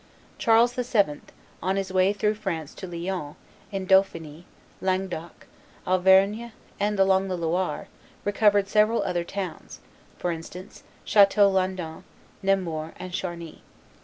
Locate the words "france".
2.33-2.73